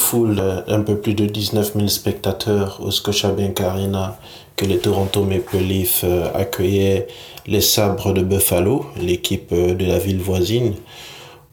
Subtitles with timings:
[0.00, 4.18] foule un peu plus de 19 000 spectateurs au Scotiabank Arena
[4.56, 6.04] que les Toronto Maple Leafs
[6.34, 7.06] accueillaient
[7.46, 10.74] les Sabres de Buffalo, l'équipe de la ville voisine,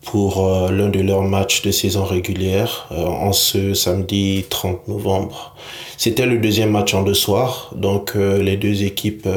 [0.02, 5.54] pour l'un de leurs matchs de saison régulière en ce samedi 30 novembre.
[5.98, 9.28] C'était le deuxième match en deux soirs, donc les deux équipes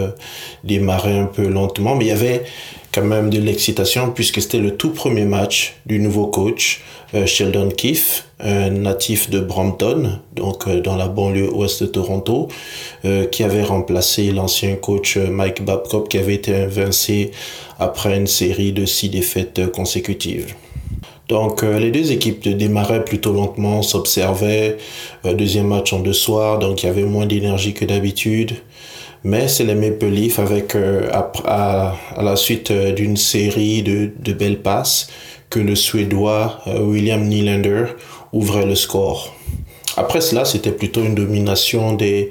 [0.62, 2.44] démarraient un peu lentement, mais il y avait
[2.92, 6.82] quand même de l'excitation puisque c'était le tout premier match du nouveau coach
[7.14, 12.46] euh, Sheldon Keefe, un natif de Brampton, donc euh, dans la banlieue ouest de Toronto,
[13.04, 17.32] euh, qui avait remplacé l'ancien coach Mike Babcock qui avait été invincé
[17.80, 20.54] après une série de six défaites consécutives.
[21.28, 24.78] Donc les deux équipes démarraient plutôt lentement, s'observaient.
[25.24, 28.56] deuxième match en deux soirs, donc il y avait moins d'énergie que d'habitude.
[29.22, 34.62] Mais c'est les Maple Leafs avec, euh, à, la suite euh, d'une série de, belles
[34.62, 35.08] passes
[35.50, 37.84] que le Suédois euh, William Nylander
[38.32, 39.34] ouvrait le score.
[39.98, 42.30] Après cela, c'était plutôt une domination des,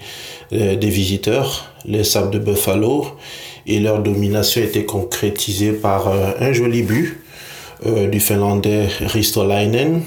[0.52, 3.06] visiteurs, les Sables de Buffalo,
[3.68, 6.08] et leur domination était concrétisée par
[6.40, 7.20] un joli but
[8.10, 10.02] du Finlandais Ristolainen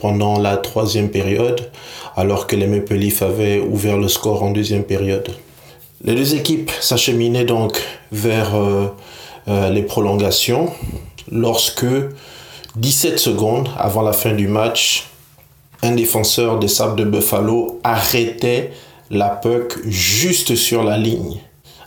[0.00, 1.70] pendant la troisième période,
[2.16, 5.30] alors que les Maple Leafs avaient ouvert le score en deuxième période.
[6.04, 7.80] Les deux équipes s'acheminaient donc
[8.12, 8.88] vers euh,
[9.48, 10.70] euh, les prolongations
[11.32, 11.86] lorsque
[12.76, 15.06] 17 secondes avant la fin du match,
[15.82, 18.72] un défenseur des Sables de Buffalo arrêtait
[19.10, 21.38] la puck juste sur la ligne.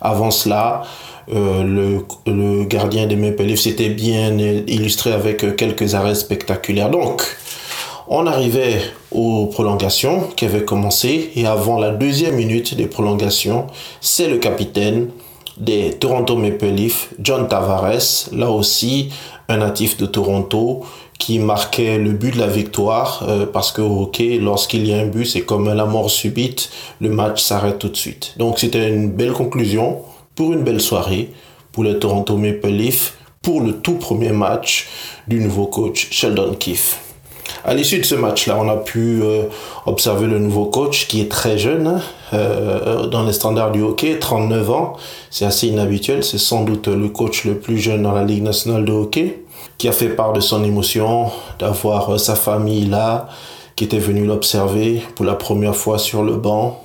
[0.02, 0.84] Avant cela,
[1.32, 6.90] euh, le, gardien des Maple Leafs s'était bien illustré avec quelques arrêts spectaculaires.
[6.90, 7.22] Donc,
[8.10, 8.80] on arrivait
[9.12, 13.68] aux prolongations qui avaient commencé et avant la deuxième minute des prolongations,
[14.02, 15.10] c'est le capitaine
[15.58, 19.10] des Toronto Maple Leafs, John Tavares, là aussi
[19.50, 20.86] un natif de Toronto
[21.18, 25.00] qui marquait le but de la victoire euh, parce que au hockey, lorsqu'il y a
[25.00, 26.70] un but, c'est comme la mort subite,
[27.02, 28.36] le match s'arrête tout de suite.
[28.38, 30.02] Donc c'était une belle conclusion
[30.36, 31.32] pour une belle soirée
[31.72, 34.88] pour les Toronto Maple Leafs pour le tout premier match
[35.28, 37.07] du nouveau coach Sheldon Keefe.
[37.68, 39.44] À l'issue de ce match-là, on a pu euh,
[39.86, 42.02] observer le nouveau coach qui est très jeune
[42.34, 44.94] euh, dans les standards du hockey, 39 ans.
[45.30, 46.24] C'est assez inhabituel.
[46.24, 49.44] C'est sans doute le coach le plus jeune dans la Ligue nationale de hockey
[49.78, 51.30] qui a fait part de son émotion
[51.60, 53.28] d'avoir euh, sa famille là,
[53.76, 56.82] qui était venue l'observer pour la première fois sur le banc.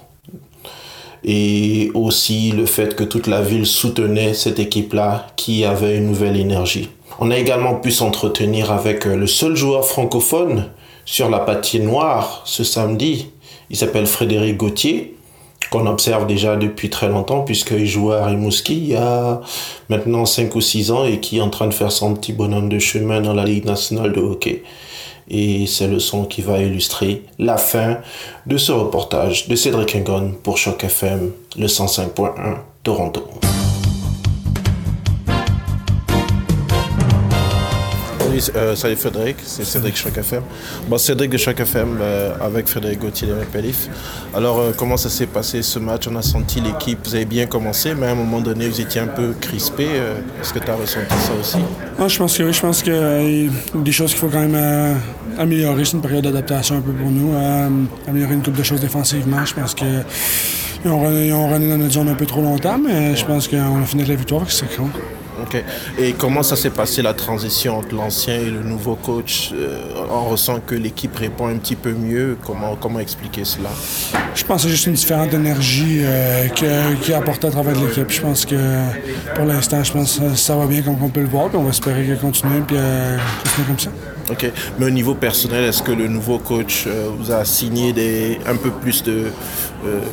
[1.24, 6.36] Et aussi le fait que toute la ville soutenait cette équipe-là qui avait une nouvelle
[6.36, 6.88] énergie.
[7.20, 10.70] On a également pu s'entretenir avec euh, le seul joueur francophone
[11.04, 13.30] sur la patinoire ce samedi.
[13.70, 15.16] Il s'appelle Frédéric Gauthier,
[15.70, 19.40] qu'on observe déjà depuis très longtemps, puisqu'il jouait à Rimouski il y a
[19.88, 22.68] maintenant 5 ou 6 ans et qui est en train de faire son petit bonhomme
[22.68, 24.62] de chemin dans la Ligue nationale de hockey.
[25.28, 27.98] Et c'est le son qui va illustrer la fin
[28.46, 33.41] de ce reportage de Cédric Engon pour Choc FM, le 105.1 Toronto.
[38.32, 40.42] Euh, salut Frédéric, c'est Cédric Choc FM.
[40.88, 43.88] Bon, Cédric de Choc FM euh, avec Frédéric Gauthier de Pelif.
[44.34, 46.08] Alors, euh, comment ça s'est passé ce match?
[46.10, 49.02] On a senti l'équipe, vous avez bien commencé, mais à un moment donné, vous étiez
[49.02, 49.84] un peu crispé.
[50.40, 51.58] Est-ce que tu as ressenti ça aussi?
[51.98, 54.46] Ah, Je pense que oui, je pense qu'il y a des choses qu'il faut quand
[54.46, 54.96] même
[55.38, 55.84] améliorer.
[55.84, 57.34] C'est une période d'adaptation un peu pour nous.
[58.08, 59.44] améliorer une couple de choses défensivement.
[59.44, 59.84] Je pense que.
[60.84, 61.00] Ils ont,
[61.48, 64.08] runné dans notre zone un peu trop longtemps, mais je pense qu'on a fini avec
[64.08, 64.88] la victoire, c'est con.
[65.40, 65.62] Ok.
[65.98, 70.24] Et comment ça s'est passé la transition entre l'ancien et le nouveau coach euh, On
[70.28, 72.36] ressent que l'équipe répond un petit peu mieux?
[72.44, 73.70] Comment, comment expliquer cela?
[74.34, 76.66] Je pense que c'est juste une différente énergie euh, qui
[77.12, 78.10] est apportée à travers l'équipe.
[78.10, 78.56] Je pense que
[79.34, 81.48] pour l'instant, je pense que ça va bien comme on peut le voir.
[81.48, 83.16] Puis on va espérer qu'elle continue puis euh,
[83.66, 83.90] comme ça.
[84.30, 84.50] Ok.
[84.78, 88.56] Mais au niveau personnel, est-ce que le nouveau coach euh, vous a assigné des, un
[88.56, 89.32] peu plus de,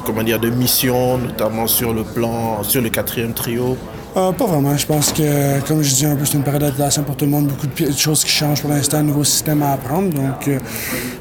[0.06, 3.78] comment dire, de missions, notamment sur le plan, sur le quatrième trio?
[4.18, 4.75] Euh, pas vraiment.
[4.75, 7.31] Je pense que, comme je dis un peu, c'est une période d'adaptation pour tout le
[7.31, 7.48] monde.
[7.48, 10.10] Beaucoup de choses qui changent pour l'instant, un nouveau système à apprendre.
[10.10, 10.60] Donc, euh,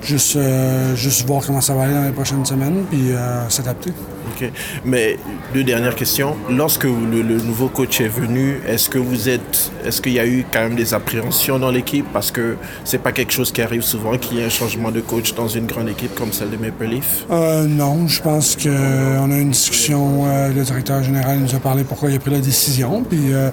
[0.03, 3.11] juste, euh, juste voir comment ça va aller dans les prochaines semaines, puis
[3.49, 3.93] s'adapter.
[4.29, 4.51] OK.
[4.85, 5.19] Mais
[5.55, 6.37] deux dernières questions.
[6.51, 10.45] Lorsque le, nouveau coach est venu, est-ce que vous êtes, est-ce qu'il y a eu
[10.51, 12.07] quand même des appréhensions dans l'équipe?
[12.13, 15.01] Parce que c'est pas quelque chose qui arrive souvent qu'il y ait un changement de
[15.01, 19.37] coach dans une grande équipe comme celle de Maple Leaf Non, je pense qu'on a
[19.37, 20.27] eu une discussion.
[20.55, 22.78] Le directeur général nous a parlé pourquoi il a pris la décision,
[23.09, 23.33] puis.
[23.33, 23.51] Euh,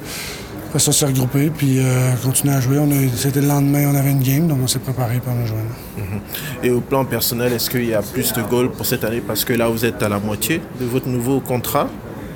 [0.67, 2.77] après ça, s'est regroupé, puis euh, continuer à jouer.
[3.15, 5.55] C'était le lendemain, on avait une game, donc on s'est préparé pour nous jouer.
[6.63, 9.21] Et au plan personnel, est-ce qu'il y a plus de goals pour cette année?
[9.25, 11.87] Parce que là, vous êtes à la moitié de votre nouveau contrat.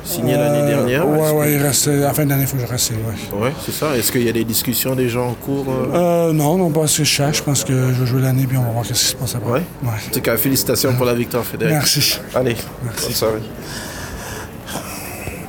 [0.05, 1.05] signé l'année dernière.
[1.05, 2.91] Oui, ouais, il reste, à la fin de l'année, il faut que je reste.
[2.91, 2.97] Ouais.
[3.29, 3.97] que- Ouais, c'est ça.
[3.97, 6.29] Est-ce qu'il y a des discussions déjà en cours euh?
[6.29, 7.39] Euh, non, non, pas ce que je cherche.
[7.39, 9.35] Je pense que je vais jouer l'année puis on va voir ce qui se passe
[9.35, 9.51] après.
[9.51, 9.89] Ouais.
[9.89, 11.73] En tout cas, félicitations pour la victoire, Frédéric.
[11.73, 12.17] Merci.
[12.33, 13.41] Allez, bonne soirée.